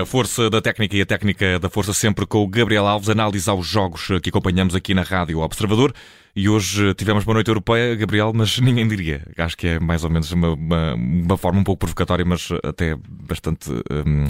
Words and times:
A 0.00 0.06
força 0.06 0.50
da 0.50 0.60
técnica 0.60 0.96
e 0.96 1.02
a 1.02 1.06
técnica 1.06 1.58
da 1.58 1.68
força 1.68 1.92
sempre 1.92 2.26
com 2.26 2.42
o 2.42 2.48
Gabriel 2.48 2.86
Alves, 2.86 3.08
análise 3.08 3.48
aos 3.48 3.66
jogos 3.66 4.08
que 4.22 4.30
acompanhamos 4.30 4.74
aqui 4.74 4.92
na 4.92 5.02
Rádio 5.02 5.38
Observador. 5.38 5.92
E 6.34 6.48
hoje 6.48 6.94
tivemos 6.94 7.24
uma 7.24 7.34
noite 7.34 7.48
europeia, 7.48 7.94
Gabriel, 7.94 8.32
mas 8.34 8.58
ninguém 8.60 8.88
diria. 8.88 9.22
Acho 9.36 9.56
que 9.56 9.68
é 9.68 9.78
mais 9.78 10.02
ou 10.02 10.10
menos 10.10 10.32
uma, 10.32 10.54
uma, 10.54 10.94
uma 10.94 11.36
forma 11.36 11.60
um 11.60 11.64
pouco 11.64 11.80
provocatória, 11.80 12.24
mas 12.24 12.48
até 12.64 12.96
bastante, 13.08 13.70
hum, 13.70 14.26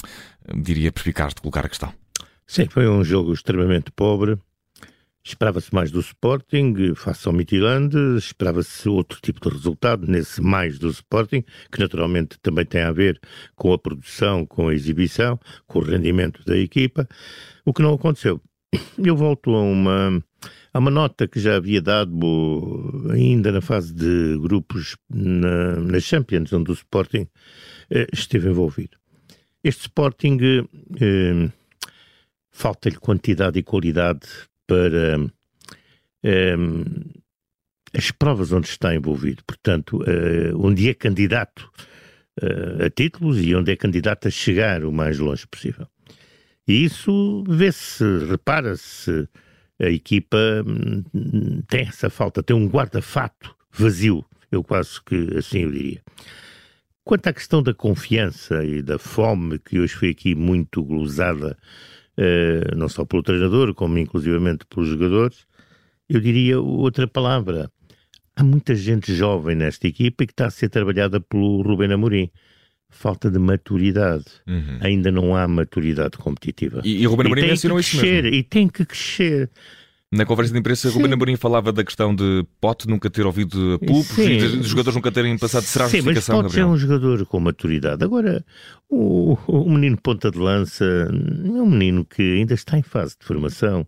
diria, 0.54 0.92
perspicaz 0.92 1.32
de 1.32 1.40
colocar 1.40 1.64
a 1.64 1.68
questão. 1.68 1.92
Sim, 2.46 2.66
foi 2.68 2.86
um 2.88 3.02
jogo 3.02 3.32
extremamente 3.32 3.90
pobre. 3.90 4.36
Esperava-se 5.26 5.74
mais 5.74 5.90
do 5.90 6.00
Sporting, 6.00 6.94
face 6.94 7.26
ao 7.26 7.32
Midland, 7.32 7.96
esperava-se 8.18 8.86
outro 8.90 9.18
tipo 9.22 9.40
de 9.40 9.48
resultado 9.48 10.06
nesse 10.06 10.42
mais 10.42 10.78
do 10.78 10.90
Sporting, 10.90 11.42
que 11.72 11.80
naturalmente 11.80 12.38
também 12.42 12.66
tem 12.66 12.82
a 12.82 12.92
ver 12.92 13.18
com 13.56 13.72
a 13.72 13.78
produção, 13.78 14.44
com 14.44 14.68
a 14.68 14.74
exibição, 14.74 15.40
com 15.66 15.78
o 15.78 15.82
rendimento 15.82 16.44
da 16.44 16.54
equipa, 16.58 17.08
o 17.64 17.72
que 17.72 17.80
não 17.80 17.94
aconteceu. 17.94 18.38
Eu 19.02 19.16
volto 19.16 19.54
a 19.54 19.62
uma, 19.62 20.22
a 20.74 20.78
uma 20.78 20.90
nota 20.90 21.26
que 21.26 21.40
já 21.40 21.56
havia 21.56 21.80
dado 21.80 23.08
ainda 23.10 23.50
na 23.50 23.62
fase 23.62 23.94
de 23.94 24.38
grupos 24.38 24.94
na, 25.08 25.76
na 25.76 26.00
Champions, 26.00 26.52
onde 26.52 26.70
o 26.70 26.74
Sporting 26.74 27.26
eh, 27.88 28.06
esteve 28.12 28.50
envolvido. 28.50 28.98
Este 29.62 29.82
Sporting 29.82 30.36
eh, 31.00 31.50
falta-lhe 32.50 32.96
quantidade 32.96 33.58
e 33.58 33.62
qualidade 33.62 34.28
para 34.66 35.18
um, 35.18 35.30
ehm, 36.22 36.84
as 37.96 38.10
provas 38.10 38.52
onde 38.52 38.66
está 38.66 38.94
envolvido. 38.94 39.42
Portanto, 39.46 39.98
uh, 39.98 40.66
onde 40.66 40.88
é 40.88 40.94
candidato 40.94 41.70
uh, 42.42 42.84
a 42.84 42.90
títulos 42.90 43.40
e 43.40 43.54
onde 43.54 43.72
é 43.72 43.76
candidato 43.76 44.28
a 44.28 44.30
chegar 44.30 44.84
o 44.84 44.92
mais 44.92 45.18
longe 45.18 45.46
possível. 45.46 45.86
E 46.66 46.84
isso 46.84 47.44
vê-se, 47.48 48.04
repara-se, 48.28 49.28
a 49.78 49.90
equipa 49.90 50.38
hum, 50.66 51.62
tem 51.68 51.82
essa 51.82 52.08
falta, 52.08 52.42
tem 52.42 52.56
um 52.56 52.66
guarda-fato 52.66 53.54
vazio, 53.70 54.24
eu 54.50 54.62
quase 54.62 55.02
que 55.04 55.36
assim 55.36 55.60
eu 55.60 55.70
diria. 55.70 56.00
Quanto 57.04 57.26
à 57.26 57.32
questão 57.32 57.62
da 57.62 57.74
confiança 57.74 58.64
e 58.64 58.80
da 58.80 58.98
fome, 58.98 59.58
que 59.58 59.78
hoje 59.78 59.94
foi 59.94 60.10
aqui 60.10 60.34
muito 60.34 60.82
glosada 60.82 61.58
uh, 62.18 62.76
não 62.76 62.88
só 62.88 63.04
pelo 63.04 63.22
treinador, 63.22 63.74
como 63.74 63.98
inclusivamente 63.98 64.64
pelos 64.66 64.88
jogadores. 64.88 65.46
Eu 66.08 66.20
diria 66.20 66.60
outra 66.60 67.06
palavra. 67.06 67.70
Há 68.36 68.42
muita 68.42 68.74
gente 68.74 69.14
jovem 69.14 69.54
nesta 69.54 69.86
equipa 69.86 70.24
e 70.24 70.26
que 70.26 70.32
está 70.32 70.46
a 70.46 70.50
ser 70.50 70.68
trabalhada 70.68 71.20
pelo 71.20 71.62
Rubén 71.62 71.92
Amorim 71.92 72.30
falta 72.94 73.30
de 73.30 73.38
maturidade. 73.38 74.24
Uhum. 74.46 74.78
Ainda 74.80 75.10
não 75.10 75.34
há 75.36 75.46
maturidade 75.48 76.16
competitiva. 76.16 76.80
E, 76.84 77.02
e 77.02 77.06
o 77.06 77.10
Ruben 77.10 77.26
Amorim 77.26 77.46
mencionou 77.46 77.78
isso 77.78 78.00
mesmo. 78.00 78.28
E 78.28 78.42
tem 78.42 78.68
que 78.68 78.84
crescer. 78.84 79.50
Na 80.14 80.24
conversa 80.24 80.52
de 80.52 80.58
imprensa. 80.58 80.88
Ruben 80.90 81.12
Amorim 81.12 81.36
falava 81.36 81.72
da 81.72 81.82
questão 81.82 82.14
de 82.14 82.44
Pote 82.60 82.88
nunca 82.88 83.10
ter 83.10 83.26
ouvido 83.26 83.80
e 83.82 83.86
de, 83.86 84.58
os 84.60 84.68
jogadores 84.68 84.94
nunca 84.94 85.10
terem 85.10 85.36
passado. 85.36 85.64
Será 85.64 85.86
a 85.86 85.88
Sim, 85.88 86.02
mas 86.02 86.24
Pote 86.26 86.60
é 86.60 86.64
um 86.64 86.76
jogador 86.76 87.26
com 87.26 87.40
maturidade. 87.40 88.04
Agora, 88.04 88.44
o, 88.88 89.36
o, 89.48 89.68
menino 89.68 89.96
ponta 90.00 90.30
de 90.30 90.38
lança 90.38 90.84
é 90.84 91.48
um 91.48 91.66
menino 91.66 92.04
que 92.04 92.22
ainda 92.38 92.54
está 92.54 92.78
em 92.78 92.82
fase 92.82 93.16
de 93.18 93.26
formação. 93.26 93.86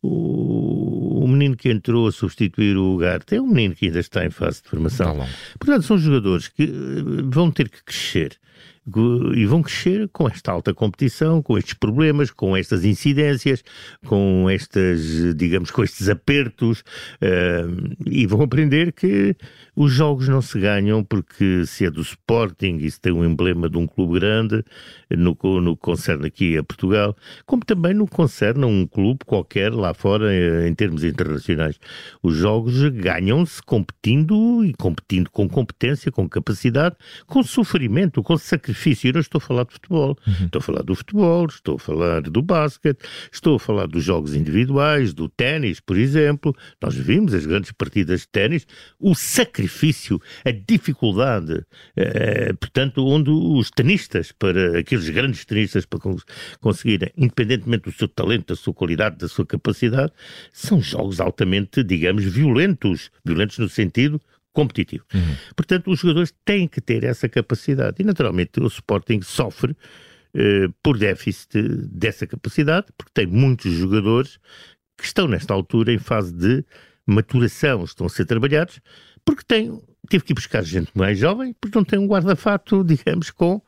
O, 0.00 1.24
o 1.24 1.28
menino 1.28 1.56
que 1.56 1.70
entrou 1.70 2.08
a 2.08 2.12
substituir 2.12 2.76
o 2.76 2.96
Garte 2.96 3.36
é 3.36 3.40
um 3.40 3.46
menino 3.46 3.74
que 3.74 3.86
ainda 3.86 4.00
está 4.00 4.24
em 4.24 4.30
fase 4.30 4.62
de 4.62 4.68
formação. 4.68 5.26
Portanto, 5.58 5.82
são 5.82 5.98
jogadores 5.98 6.48
que 6.48 6.62
eh, 6.62 7.22
vão 7.24 7.50
ter 7.50 7.68
que 7.68 7.82
crescer 7.84 8.38
e 9.34 9.44
vão 9.46 9.62
crescer 9.62 10.08
com 10.12 10.28
esta 10.28 10.52
alta 10.52 10.72
competição, 10.72 11.42
com 11.42 11.58
estes 11.58 11.74
problemas, 11.74 12.30
com 12.30 12.56
estas 12.56 12.84
incidências, 12.84 13.64
com 14.06 14.48
estas, 14.48 15.34
digamos, 15.34 15.72
com 15.72 15.82
estes 15.82 16.08
apertos, 16.08 16.80
uh, 16.80 17.96
e 18.06 18.26
vão 18.26 18.42
aprender 18.42 18.92
que 18.92 19.34
os 19.74 19.92
jogos 19.92 20.28
não 20.28 20.40
se 20.40 20.58
ganham 20.60 21.02
porque 21.02 21.66
se 21.66 21.86
é 21.86 21.90
do 21.90 22.00
Sporting 22.00 22.76
e 22.80 22.90
se 22.90 23.00
tem 23.00 23.12
um 23.12 23.24
emblema 23.24 23.68
de 23.68 23.76
um 23.76 23.86
clube 23.88 24.20
grande, 24.20 24.64
no, 25.10 25.36
no 25.60 25.76
que 25.76 25.82
concerne 25.82 26.26
aqui 26.28 26.56
a 26.56 26.62
Portugal, 26.62 27.16
como 27.44 27.64
também 27.64 27.92
no 27.92 28.06
que 28.06 28.14
concerne 28.14 28.62
a 28.62 28.66
um 28.68 28.86
clube 28.86 29.20
qualquer 29.26 29.72
lá 29.72 29.94
fora 29.94 30.32
em 30.66 30.74
termos 30.74 31.02
internacionais. 31.02 31.78
Os 32.22 32.36
jogos 32.36 32.80
ganham-se 32.90 33.60
competindo 33.62 34.64
e 34.64 34.72
competindo 34.74 35.28
com 35.30 35.48
competência, 35.48 36.12
com 36.12 36.28
capacidade, 36.28 36.94
com 37.26 37.42
sofrimento, 37.42 38.22
com 38.22 38.38
sacrifício. 38.38 38.75
Eu 39.08 39.14
não 39.14 39.20
estou 39.20 39.38
a 39.38 39.40
falar 39.40 39.64
de 39.64 39.72
futebol, 39.72 40.18
uhum. 40.26 40.46
estou 40.46 40.58
a 40.58 40.62
falar 40.62 40.82
do 40.82 40.94
futebol, 40.94 41.46
estou 41.46 41.76
a 41.76 41.78
falar 41.78 42.22
do 42.22 42.42
basquete, 42.42 42.98
estou 43.32 43.56
a 43.56 43.58
falar 43.60 43.86
dos 43.86 44.04
jogos 44.04 44.34
individuais, 44.34 45.14
do 45.14 45.28
ténis, 45.28 45.80
por 45.80 45.96
exemplo. 45.96 46.54
Nós 46.82 46.94
vimos 46.94 47.32
as 47.32 47.46
grandes 47.46 47.72
partidas 47.72 48.22
de 48.22 48.28
ténis, 48.28 48.66
o 48.98 49.14
sacrifício, 49.14 50.20
a 50.44 50.50
dificuldade, 50.50 51.64
eh, 51.96 52.52
portanto, 52.54 53.06
onde 53.06 53.30
os 53.30 53.70
tenistas, 53.70 54.32
para 54.32 54.78
aqueles 54.80 54.96
aqueles 54.96 55.10
grandes 55.10 55.44
tenistas 55.44 55.84
para 55.84 56.00
conseguirem, 56.60 57.12
independentemente 57.16 57.84
do 57.84 57.92
seu 57.92 58.08
talento, 58.08 58.48
da 58.48 58.56
sua 58.56 58.74
qualidade, 58.74 59.18
da 59.18 59.28
sua 59.28 59.46
capacidade, 59.46 60.12
são 60.52 60.80
jogos 60.80 61.20
altamente, 61.20 61.82
digamos, 61.82 62.24
violentos. 62.24 63.10
Violentos 63.24 63.58
no 63.58 63.68
sentido 63.68 64.20
competitivo. 64.56 65.04
Uhum. 65.12 65.36
Portanto, 65.54 65.90
os 65.90 66.00
jogadores 66.00 66.32
têm 66.42 66.66
que 66.66 66.80
ter 66.80 67.04
essa 67.04 67.28
capacidade. 67.28 67.96
E, 68.00 68.04
naturalmente, 68.04 68.58
o 68.58 68.66
Sporting 68.66 69.20
sofre 69.20 69.76
eh, 70.34 70.68
por 70.82 70.96
déficit 70.96 71.62
dessa 71.92 72.26
capacidade, 72.26 72.86
porque 72.96 73.12
tem 73.12 73.26
muitos 73.26 73.70
jogadores 73.72 74.38
que 74.96 75.04
estão, 75.04 75.28
nesta 75.28 75.52
altura, 75.52 75.92
em 75.92 75.98
fase 75.98 76.32
de 76.32 76.64
maturação, 77.06 77.84
estão 77.84 78.06
a 78.06 78.08
ser 78.08 78.24
trabalhados, 78.24 78.80
porque 79.26 79.44
têm 79.46 79.78
tive 80.10 80.24
que 80.24 80.32
ir 80.32 80.34
buscar 80.34 80.62
gente 80.62 80.90
mais 80.94 81.18
jovem, 81.18 81.54
porque 81.60 81.76
não 81.76 81.84
tem 81.84 81.98
um 81.98 82.06
guarda-fato, 82.06 82.82
digamos, 82.84 83.30
com 83.30 83.60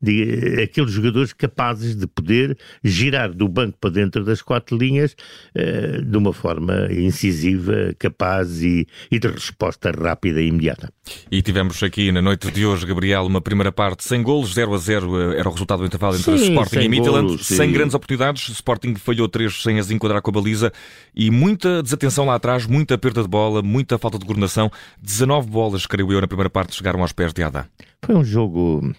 de, 0.00 0.60
aqueles 0.62 0.92
jogadores 0.92 1.32
capazes 1.32 1.96
de 1.96 2.06
poder 2.06 2.56
girar 2.84 3.32
do 3.32 3.48
banco 3.48 3.78
para 3.80 3.90
dentro 3.90 4.24
das 4.24 4.42
quatro 4.42 4.76
linhas 4.76 5.16
uh, 5.54 6.02
de 6.02 6.16
uma 6.16 6.32
forma 6.32 6.88
incisiva, 6.92 7.94
capaz 7.98 8.62
e, 8.62 8.86
e, 9.10 9.18
de 9.18 9.28
resposta 9.28 9.90
rápida 9.90 10.40
e 10.40 10.48
imediata. 10.48 10.92
E 11.30 11.40
tivemos 11.42 11.82
aqui 11.82 12.10
na 12.12 12.20
noite 12.20 12.50
de 12.50 12.66
hoje, 12.66 12.86
Gabriel, 12.86 13.26
uma 13.26 13.40
primeira 13.40 13.72
parte 13.72 14.04
sem 14.04 14.22
golos, 14.22 14.54
0 14.54 14.74
a 14.74 14.78
0 14.78 15.32
eh, 15.32 15.38
era 15.40 15.48
o 15.48 15.52
resultado 15.52 15.80
do 15.80 15.86
intervalo 15.86 16.16
entre 16.16 16.38
sim, 16.38 16.50
Sporting 16.50 16.80
e 16.80 16.88
Midland, 16.88 17.44
sem 17.44 17.72
grandes 17.72 17.94
oportunidades, 17.94 18.48
Sporting 18.48 18.94
falhou 18.96 19.28
três 19.28 19.62
sem 19.62 19.78
as 19.78 19.90
enquadrar 19.90 20.20
com 20.20 20.30
a 20.30 20.34
baliza 20.34 20.72
e 21.14 21.30
muita 21.30 21.82
desatenção 21.82 22.26
lá 22.26 22.34
atrás, 22.34 22.66
muita 22.66 22.98
perda 22.98 23.22
de 23.22 23.28
bola, 23.28 23.62
muita 23.62 23.98
falta 23.98 24.18
de 24.18 24.24
coordenação, 24.24 24.70
19 25.00 25.48
bolas, 25.48 25.85
creio 25.86 26.12
eu, 26.12 26.20
na 26.20 26.28
primeira 26.28 26.50
parte 26.50 26.74
chegaram 26.74 27.00
aos 27.00 27.12
pés 27.12 27.32
de 27.32 27.42
Ada. 27.42 27.68
Foi 28.04 28.14
um 28.14 28.24
jogo 28.24 28.94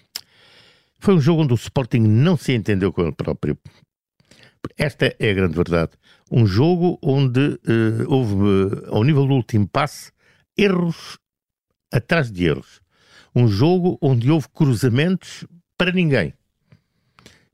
foi 0.98 1.14
um 1.14 1.20
jogo 1.20 1.42
onde 1.42 1.52
o 1.52 1.56
Sporting 1.56 2.00
não 2.00 2.36
se 2.36 2.52
entendeu 2.52 2.92
com 2.92 3.02
ele 3.02 3.12
próprio. 3.12 3.56
Esta 4.76 5.14
é 5.18 5.30
a 5.30 5.34
grande 5.34 5.54
verdade. 5.54 5.92
Um 6.30 6.44
jogo 6.46 6.98
onde 7.02 7.40
uh, 7.40 8.04
houve, 8.08 8.34
uh, 8.34 8.94
ao 8.94 9.04
nível 9.04 9.26
do 9.26 9.34
último 9.34 9.66
passe, 9.68 10.10
erros 10.56 11.18
atrás 11.92 12.30
de 12.30 12.46
erros. 12.46 12.80
Um 13.34 13.46
jogo 13.46 13.96
onde 14.02 14.30
houve 14.30 14.48
cruzamentos 14.48 15.46
para 15.76 15.92
ninguém. 15.92 16.34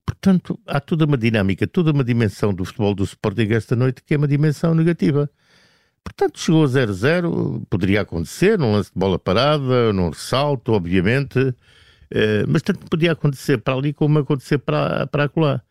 Portanto, 0.06 0.58
há 0.66 0.80
toda 0.80 1.04
uma 1.04 1.16
dinâmica, 1.16 1.66
toda 1.66 1.92
uma 1.92 2.04
dimensão 2.04 2.52
do 2.52 2.64
futebol 2.64 2.94
do 2.94 3.04
Sporting 3.04 3.52
esta 3.52 3.76
noite 3.76 4.02
que 4.02 4.14
é 4.14 4.16
uma 4.16 4.28
dimensão 4.28 4.74
negativa. 4.74 5.30
Portanto, 6.04 6.38
chegou 6.38 6.64
a 6.64 6.68
0-0, 6.68 7.66
poderia 7.68 8.02
acontecer, 8.02 8.58
num 8.58 8.72
lance 8.72 8.92
de 8.92 8.98
bola 8.98 9.18
parada, 9.18 9.92
num 9.92 10.10
ressalto, 10.10 10.72
obviamente. 10.72 11.54
Eh, 12.10 12.44
mas 12.46 12.62
tanto 12.62 12.86
podia 12.88 13.12
acontecer 13.12 13.58
para 13.58 13.74
ali 13.74 13.92
como 13.92 14.18
acontecer 14.18 14.58
para, 14.58 15.06
para 15.06 15.24
acolá. 15.24 15.62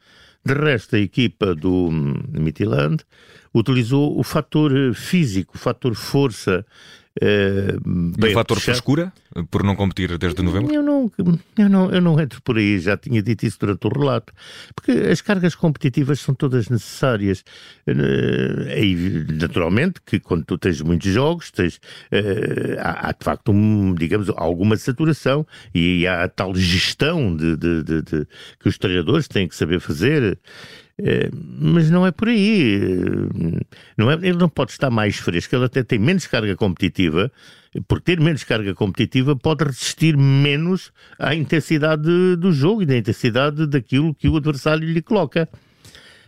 De 0.45 0.53
resto, 0.53 0.95
a 0.97 0.99
equipa 0.99 1.55
do 1.55 1.87
hum, 1.87 2.15
Midland 2.31 3.05
utilizou 3.53 4.19
o 4.19 4.23
fator 4.23 4.93
físico, 4.93 5.55
o 5.55 5.59
fator 5.59 5.95
força 5.95 6.65
Uh, 7.21 8.25
e 8.25 8.31
o 8.31 8.33
fator 8.33 8.59
frescura, 8.59 9.13
por 9.51 9.63
não 9.63 9.75
competir 9.75 10.17
desde 10.17 10.41
novembro? 10.41 10.73
Eu 10.73 10.81
não, 10.81 11.11
eu, 11.57 11.69
não, 11.69 11.91
eu 11.91 12.01
não 12.01 12.19
entro 12.19 12.41
por 12.41 12.57
aí, 12.57 12.79
já 12.79 12.97
tinha 12.97 13.21
dito 13.21 13.45
isso 13.45 13.59
durante 13.59 13.85
o 13.85 13.89
relato, 13.89 14.33
porque 14.75 14.91
as 14.91 15.21
cargas 15.21 15.53
competitivas 15.53 16.19
são 16.19 16.33
todas 16.33 16.69
necessárias. 16.69 17.43
Uh, 17.87 19.31
naturalmente 19.33 20.01
que 20.03 20.19
quando 20.19 20.43
tu 20.43 20.57
tens 20.57 20.81
muitos 20.81 21.11
jogos, 21.11 21.51
tens, 21.51 21.75
uh, 21.75 22.79
há, 22.79 23.09
há, 23.09 23.11
de 23.11 23.23
facto, 23.23 23.51
um, 23.51 23.93
digamos, 23.93 24.29
alguma 24.35 24.75
saturação 24.75 25.45
e 25.73 26.07
há 26.07 26.23
a 26.23 26.27
tal 26.27 26.55
gestão 26.55 27.35
de, 27.35 27.55
de, 27.55 27.83
de, 27.83 28.01
de, 28.01 28.27
que 28.59 28.67
os 28.67 28.77
treinadores 28.79 29.27
têm 29.27 29.47
que 29.47 29.55
saber 29.55 29.79
fazer. 29.79 30.39
Eh, 30.99 31.29
mas 31.33 31.89
não 31.89 32.05
é 32.05 32.11
por 32.11 32.27
aí. 32.27 32.75
Eh, 32.75 33.65
não 33.97 34.11
é, 34.11 34.13
ele 34.15 34.37
não 34.37 34.49
pode 34.49 34.71
estar 34.71 34.89
mais 34.89 35.17
fresco, 35.17 35.55
ele 35.55 35.65
até 35.65 35.83
tem 35.83 35.99
menos 35.99 36.27
carga 36.27 36.55
competitiva. 36.55 37.31
Por 37.87 37.99
ter 38.01 38.19
menos 38.19 38.43
carga 38.43 38.75
competitiva, 38.75 39.35
pode 39.35 39.63
resistir 39.63 40.15
menos 40.15 40.91
à 41.17 41.33
intensidade 41.33 42.35
do 42.35 42.51
jogo 42.51 42.83
e 42.83 42.85
da 42.85 42.95
intensidade 42.95 43.65
daquilo 43.65 44.13
que 44.13 44.29
o 44.29 44.37
adversário 44.37 44.87
lhe 44.87 45.01
coloca. 45.01 45.49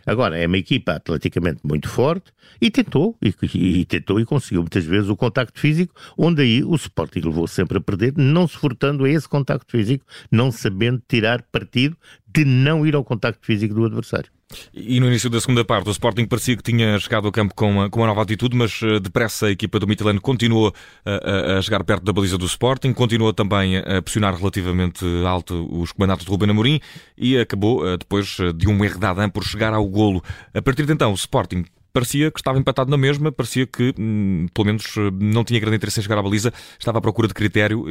Agora, 0.04 0.38
é 0.38 0.46
uma 0.46 0.58
equipa 0.58 0.92
atleticamente 0.92 1.60
muito 1.64 1.88
forte 1.88 2.32
e 2.60 2.70
tentou, 2.70 3.16
e, 3.20 3.34
e, 3.54 3.84
tentou 3.84 4.20
e 4.20 4.24
conseguiu 4.24 4.62
muitas 4.62 4.84
vezes 4.84 5.08
o 5.08 5.16
contacto 5.16 5.58
físico, 5.58 5.94
onde 6.16 6.42
aí 6.42 6.62
o 6.62 6.76
Sporting 6.76 7.20
levou 7.20 7.46
sempre 7.48 7.78
a 7.78 7.80
perder, 7.80 8.14
não 8.16 8.46
se 8.46 8.56
furtando 8.56 9.04
a 9.04 9.10
esse 9.10 9.28
contacto 9.28 9.70
físico, 9.70 10.04
não 10.30 10.52
sabendo 10.52 11.02
tirar 11.08 11.42
partido 11.42 11.96
de 12.26 12.44
não 12.44 12.86
ir 12.86 12.94
ao 12.94 13.04
contacto 13.04 13.44
físico 13.44 13.74
do 13.74 13.84
adversário. 13.84 14.35
E 14.72 15.00
no 15.00 15.06
início 15.06 15.28
da 15.28 15.40
segunda 15.40 15.64
parte, 15.64 15.88
o 15.88 15.90
Sporting 15.90 16.24
parecia 16.26 16.56
que 16.56 16.62
tinha 16.62 16.98
chegado 17.00 17.26
ao 17.26 17.32
campo 17.32 17.52
com 17.54 17.68
uma, 17.68 17.90
com 17.90 18.00
uma 18.00 18.06
nova 18.06 18.22
atitude, 18.22 18.56
mas 18.56 18.80
uh, 18.82 19.00
depressa 19.00 19.46
a 19.46 19.50
equipa 19.50 19.78
do 19.80 19.86
Midtjylland 19.86 20.20
continuou 20.20 20.72
a, 21.04 21.58
a, 21.58 21.62
chegar 21.62 21.82
perto 21.82 22.04
da 22.04 22.12
baliza 22.12 22.38
do 22.38 22.46
Sporting, 22.46 22.92
continuou 22.92 23.32
também 23.32 23.78
a 23.78 24.00
pressionar 24.00 24.36
relativamente 24.36 25.04
alto 25.26 25.68
os 25.72 25.90
comandados 25.90 26.24
de 26.24 26.30
Ruben 26.30 26.50
Amorim 26.50 26.80
e 27.18 27.36
acabou, 27.36 27.82
uh, 27.82 27.98
depois 27.98 28.38
uh, 28.38 28.52
de 28.52 28.68
um 28.68 28.84
erro 28.84 29.00
da 29.00 29.10
Adam, 29.10 29.28
por 29.28 29.42
chegar 29.42 29.72
ao 29.72 29.86
golo. 29.86 30.22
A 30.54 30.62
partir 30.62 30.86
de 30.86 30.92
então, 30.92 31.10
o 31.10 31.14
Sporting 31.14 31.64
parecia 31.96 32.30
que 32.30 32.38
estava 32.38 32.58
empatado 32.58 32.90
na 32.90 32.98
mesma, 32.98 33.32
parecia 33.32 33.66
que, 33.66 33.94
hum, 33.98 34.44
pelo 34.52 34.66
menos, 34.66 34.84
não 35.18 35.42
tinha 35.42 35.58
grande 35.58 35.76
interesse 35.76 35.98
em 35.98 36.02
chegar 36.02 36.18
à 36.18 36.22
baliza, 36.22 36.52
estava 36.78 36.98
à 36.98 37.00
procura 37.00 37.26
de 37.26 37.32
critério, 37.32 37.86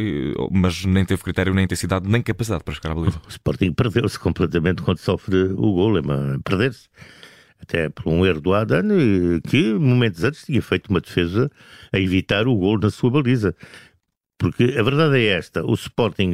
mas 0.51 0.85
nem 0.85 1.03
teve 1.03 1.23
critério, 1.23 1.55
nem 1.55 1.65
intensidade, 1.65 2.07
nem 2.07 2.21
capacidade 2.21 2.63
para 2.63 2.75
chegar 2.75 2.91
à 2.91 2.93
baliza. 2.93 3.19
O 3.25 3.29
Sporting 3.29 3.73
perdeu-se 3.73 4.19
completamente 4.19 4.83
quando 4.83 4.99
sofre 4.99 5.45
o 5.53 5.73
gol, 5.73 5.97
é 5.97 6.01
perder-se. 6.43 6.87
Até 7.59 7.89
por 7.89 8.07
um 8.07 8.23
erro 8.23 8.41
do 8.41 8.53
Adan, 8.53 8.83
que 9.49 9.73
momentos 9.73 10.23
antes 10.23 10.45
tinha 10.45 10.61
feito 10.61 10.89
uma 10.91 11.01
defesa 11.01 11.49
a 11.91 11.97
evitar 11.99 12.47
o 12.47 12.55
gol 12.55 12.77
na 12.77 12.91
sua 12.91 13.09
baliza. 13.09 13.55
Porque 14.37 14.75
a 14.77 14.83
verdade 14.83 15.17
é 15.17 15.29
esta: 15.29 15.65
o 15.65 15.73
Sporting 15.73 16.31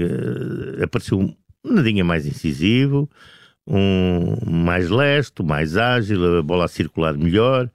apareceu 0.84 1.34
nadinha 1.64 2.04
mais 2.04 2.26
incisivo, 2.26 3.10
um 3.68 4.36
mais 4.50 4.90
leste, 4.90 5.44
mais 5.44 5.78
ágil, 5.78 6.40
a 6.40 6.42
bola 6.42 6.66
a 6.66 6.68
circular 6.68 7.14
melhor. 7.18 7.70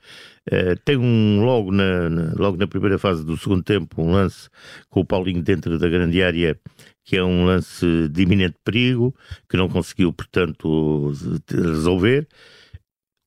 Uh, 0.50 0.76
tem 0.84 0.96
um 0.96 1.44
logo 1.44 1.72
na, 1.72 2.08
na, 2.08 2.32
logo 2.36 2.56
na 2.56 2.68
primeira 2.68 2.98
fase 2.98 3.24
do 3.24 3.36
segundo 3.36 3.64
tempo 3.64 4.00
um 4.00 4.12
lance 4.12 4.48
com 4.88 5.00
o 5.00 5.04
Paulinho 5.04 5.42
dentro 5.42 5.76
da 5.76 5.88
grande 5.88 6.22
área 6.22 6.56
que 7.04 7.16
é 7.16 7.24
um 7.24 7.44
lance 7.44 8.08
de 8.08 8.22
iminente 8.22 8.56
perigo 8.64 9.14
que 9.48 9.56
não 9.56 9.68
conseguiu 9.68 10.12
portanto 10.12 11.12
resolver. 11.50 12.28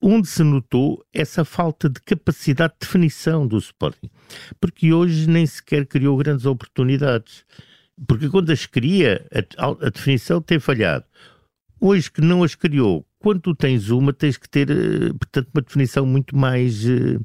Onde 0.02 0.30
se 0.30 0.44
notou 0.44 1.04
essa 1.14 1.44
falta 1.44 1.90
de 1.90 2.00
capacidade 2.02 2.74
de 2.74 2.80
definição 2.88 3.46
do 3.46 3.58
Sporting? 3.58 4.10
Porque 4.60 4.94
hoje 4.94 5.30
nem 5.30 5.46
sequer 5.46 5.86
criou 5.86 6.16
grandes 6.16 6.46
oportunidades. 6.46 7.44
Porque 8.08 8.30
quando 8.30 8.50
as 8.50 8.66
cria 8.66 9.26
a, 9.58 9.86
a 9.86 9.90
definição 9.90 10.42
tem 10.42 10.58
falhado 10.58 11.04
Hoje 11.82 12.12
que 12.12 12.22
não 12.22 12.44
as 12.44 12.56
criou, 12.56 13.06
quando 13.20 13.42
tu 13.42 13.56
tens 13.56 13.90
uma, 13.90 14.12
tens 14.12 14.38
que 14.38 14.50
ter, 14.50 14.70
eh, 14.70 15.14
portanto, 15.18 15.50
uma 15.54 15.62
definição 15.62 16.06
muito 16.06 16.36
mais, 16.36 16.84
uh, 16.86 17.20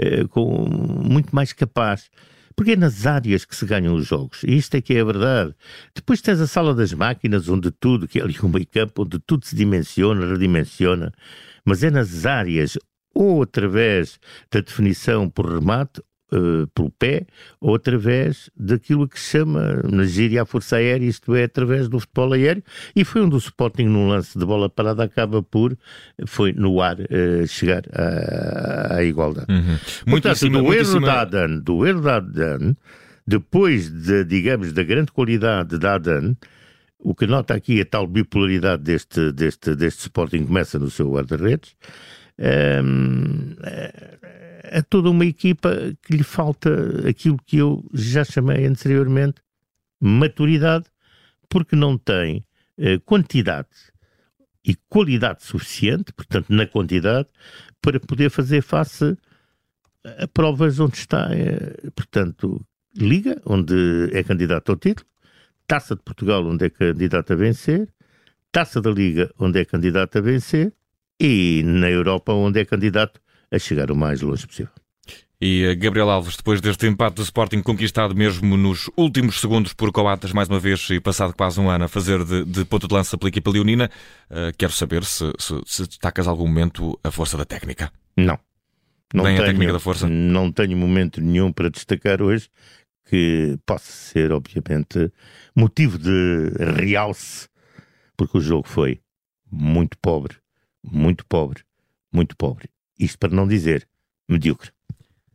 uh, 0.00 0.28
com, 0.28 0.68
muito 0.68 1.34
mais 1.34 1.52
capaz. 1.52 2.10
Porque 2.54 2.72
é 2.72 2.76
nas 2.76 3.06
áreas 3.06 3.44
que 3.44 3.54
se 3.54 3.64
ganham 3.64 3.94
os 3.94 4.06
jogos. 4.06 4.42
E 4.42 4.56
isto 4.56 4.74
é 4.74 4.80
que 4.80 4.94
é 4.94 5.00
a 5.00 5.04
verdade. 5.04 5.54
Depois 5.94 6.20
tens 6.20 6.40
a 6.40 6.46
sala 6.46 6.74
das 6.74 6.92
máquinas, 6.92 7.48
onde 7.48 7.70
tudo, 7.70 8.08
que 8.08 8.18
é 8.18 8.22
ali 8.22 8.36
um 8.42 8.48
meio 8.48 8.66
campo, 8.66 9.02
onde 9.02 9.18
tudo 9.20 9.46
se 9.46 9.54
dimensiona, 9.54 10.26
redimensiona. 10.26 11.12
Mas 11.64 11.84
é 11.84 11.90
nas 11.90 12.26
áreas, 12.26 12.76
ou 13.14 13.42
através 13.42 14.18
da 14.50 14.60
definição 14.60 15.30
por 15.30 15.46
remate, 15.52 16.02
uh, 16.32 16.66
pelo 16.68 16.90
pé 16.90 17.26
ou 17.60 17.74
através 17.74 18.50
daquilo 18.56 19.08
que 19.08 19.18
se 19.18 19.38
chama 19.38 19.82
na 19.84 20.04
gíria 20.04 20.42
a 20.42 20.46
força 20.46 20.76
aérea, 20.76 21.06
isto 21.06 21.34
é, 21.34 21.44
através 21.44 21.88
do 21.88 22.00
futebol 22.00 22.32
aéreo, 22.32 22.62
e 22.94 23.04
foi 23.04 23.22
onde 23.22 23.34
o 23.34 23.38
Sporting, 23.38 23.84
num 23.84 24.08
lance 24.08 24.38
de 24.38 24.44
bola 24.44 24.68
parada, 24.68 25.04
acaba 25.04 25.42
por, 25.42 25.76
foi 26.26 26.52
no 26.52 26.80
ar, 26.80 26.96
uh, 26.98 27.46
chegar 27.46 27.82
à, 27.92 28.96
à 28.96 29.04
igualdade. 29.04 29.52
Uhum. 29.52 29.78
Muito 30.06 30.22
Portanto, 30.22 30.32
acima, 30.32 30.62
do, 30.62 30.74
erro 30.74 31.00
da 31.00 31.20
Adan, 31.22 31.58
do 31.60 31.86
erro 31.86 32.00
da 32.00 32.16
Adan, 32.16 32.74
depois 33.26 33.90
de, 33.90 34.24
digamos, 34.24 34.72
da 34.72 34.82
grande 34.82 35.12
qualidade 35.12 35.78
da 35.78 35.94
Adan, 35.94 36.34
o 36.98 37.14
que 37.14 37.26
nota 37.26 37.54
aqui 37.54 37.80
a 37.80 37.84
tal 37.84 38.06
bipolaridade 38.06 38.82
deste, 38.82 39.32
deste, 39.32 39.74
deste 39.76 40.00
Sporting 40.00 40.44
começa 40.44 40.78
no 40.78 40.90
seu 40.90 41.10
guarda-redes. 41.10 41.76
Um, 42.38 43.56
é 43.64 43.77
toda 44.88 45.10
uma 45.10 45.24
equipa 45.24 45.70
que 46.02 46.16
lhe 46.16 46.22
falta 46.22 47.08
aquilo 47.08 47.38
que 47.44 47.58
eu 47.58 47.84
já 47.92 48.24
chamei 48.24 48.66
anteriormente 48.66 49.40
maturidade, 50.00 50.86
porque 51.48 51.74
não 51.74 51.98
tem 51.98 52.44
eh, 52.76 52.98
quantidade 52.98 53.68
e 54.64 54.74
qualidade 54.88 55.44
suficiente, 55.44 56.12
portanto, 56.12 56.50
na 56.50 56.66
quantidade, 56.66 57.28
para 57.80 57.98
poder 57.98 58.30
fazer 58.30 58.62
face 58.62 59.16
a 60.04 60.26
provas 60.28 60.78
onde 60.78 60.96
está, 60.96 61.28
eh, 61.32 61.90
portanto, 61.94 62.64
Liga, 62.96 63.40
onde 63.44 64.10
é 64.12 64.22
candidato 64.22 64.70
ao 64.70 64.76
título, 64.76 65.06
Taça 65.66 65.94
de 65.94 66.02
Portugal, 66.02 66.44
onde 66.46 66.66
é 66.66 66.70
candidato 66.70 67.32
a 67.32 67.36
vencer, 67.36 67.88
Taça 68.50 68.80
da 68.80 68.90
Liga, 68.90 69.30
onde 69.38 69.60
é 69.60 69.64
candidato 69.64 70.18
a 70.18 70.20
vencer, 70.20 70.72
e 71.20 71.62
na 71.64 71.90
Europa, 71.90 72.32
onde 72.32 72.60
é 72.60 72.64
candidato 72.64 73.20
a 73.50 73.58
chegar 73.58 73.90
o 73.90 73.96
mais 73.96 74.20
longe 74.20 74.46
possível. 74.46 74.72
E 75.40 75.72
Gabriel 75.76 76.10
Alves, 76.10 76.36
depois 76.36 76.60
deste 76.60 76.84
empate 76.88 77.16
do 77.16 77.22
Sporting 77.22 77.62
conquistado 77.62 78.12
mesmo 78.12 78.56
nos 78.56 78.90
últimos 78.96 79.40
segundos 79.40 79.72
por 79.72 79.92
Coatas, 79.92 80.32
mais 80.32 80.48
uma 80.48 80.58
vez, 80.58 80.90
e 80.90 80.98
passado 80.98 81.32
quase 81.32 81.60
um 81.60 81.70
ano 81.70 81.84
a 81.84 81.88
fazer 81.88 82.24
de, 82.24 82.44
de 82.44 82.64
ponto 82.64 82.88
de 82.88 82.94
lança 82.94 83.16
pela 83.16 83.28
equipa 83.28 83.48
leonina, 83.48 83.88
uh, 84.30 84.52
quero 84.58 84.72
saber 84.72 85.04
se, 85.04 85.32
se, 85.38 85.60
se, 85.64 85.86
destacas 85.86 86.26
algum 86.26 86.44
momento 86.44 86.98
a 87.04 87.12
força 87.12 87.36
da 87.36 87.44
técnica. 87.44 87.92
Não. 88.16 88.36
não 89.14 89.22
Nem 89.22 89.36
tenho, 89.36 89.44
a 89.44 89.50
técnica 89.52 89.72
da 89.74 89.78
força? 89.78 90.08
Não 90.08 90.50
tenho 90.50 90.76
momento 90.76 91.20
nenhum 91.20 91.52
para 91.52 91.70
destacar 91.70 92.20
hoje 92.20 92.48
que 93.08 93.56
possa 93.64 93.92
ser, 93.92 94.32
obviamente, 94.32 95.12
motivo 95.54 95.98
de 95.98 96.50
realce, 96.80 97.48
porque 98.16 98.38
o 98.38 98.40
jogo 98.40 98.66
foi 98.66 99.00
muito 99.48 99.96
pobre, 99.98 100.36
muito 100.82 101.24
pobre, 101.26 101.62
muito 102.12 102.36
pobre. 102.36 102.68
Isto 102.98 103.20
para 103.20 103.30
não 103.30 103.46
dizer 103.46 103.86
medíocre. 104.28 104.72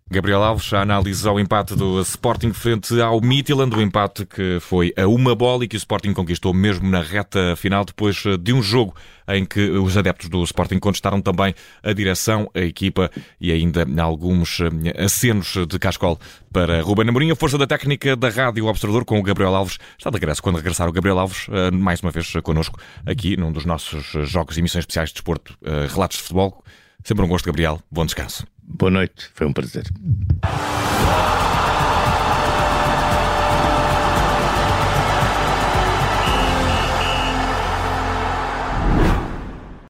Gabriel 0.09 0.43
Alves, 0.43 0.71
a 0.73 0.81
análise 0.81 1.27
ao 1.27 1.39
empate 1.39 1.75
do 1.75 1.99
Sporting 2.01 2.53
frente 2.53 3.01
ao 3.01 3.19
Midtjylland, 3.19 3.75
o 3.75 3.81
empate 3.81 4.25
que 4.25 4.59
foi 4.59 4.93
a 4.97 5.07
uma 5.07 5.33
bola 5.33 5.65
e 5.65 5.67
que 5.67 5.75
o 5.75 5.77
Sporting 5.77 6.13
conquistou 6.13 6.53
mesmo 6.53 6.87
na 6.89 7.01
reta 7.01 7.55
final, 7.55 7.83
depois 7.83 8.23
de 8.39 8.53
um 8.53 8.61
jogo 8.61 8.93
em 9.27 9.45
que 9.45 9.69
os 9.71 9.97
adeptos 9.97 10.29
do 10.29 10.43
Sporting 10.43 10.79
contestaram 10.79 11.21
também 11.21 11.55
a 11.81 11.93
direção, 11.93 12.49
a 12.53 12.59
equipa 12.59 13.09
e 13.39 13.51
ainda 13.51 13.87
alguns 14.01 14.59
eh, 14.59 15.03
acenos 15.03 15.55
de 15.67 15.79
cascol 15.79 16.19
para 16.51 16.81
Ruben 16.81 17.07
Amorim. 17.09 17.31
A 17.31 17.35
força 17.35 17.57
da 17.57 17.65
técnica 17.65 18.15
da 18.15 18.29
Rádio 18.29 18.65
Observador 18.65 19.05
com 19.05 19.17
o 19.17 19.23
Gabriel 19.23 19.55
Alves 19.55 19.77
está 19.97 20.09
de 20.09 20.15
regresso. 20.15 20.43
Quando 20.43 20.57
regressar 20.57 20.87
o 20.87 20.91
Gabriel 20.91 21.19
Alves, 21.19 21.47
eh, 21.49 21.71
mais 21.71 22.01
uma 22.01 22.11
vez 22.11 22.31
connosco, 22.43 22.77
aqui 23.05 23.37
num 23.37 23.51
dos 23.51 23.65
nossos 23.65 24.05
jogos 24.29 24.57
e 24.57 24.59
emissões 24.59 24.83
especiais 24.83 25.09
de 25.09 25.15
desporto, 25.15 25.57
eh, 25.63 25.87
Relatos 25.89 26.17
de 26.17 26.23
Futebol. 26.23 26.63
Sempre 27.03 27.25
um 27.25 27.27
gosto, 27.27 27.45
Gabriel. 27.45 27.81
Bom 27.91 28.05
descanso. 28.05 28.47
Boa 28.61 28.89
noite, 28.89 29.29
foi 29.33 29.45
um 29.45 29.53
prazer. 29.53 29.83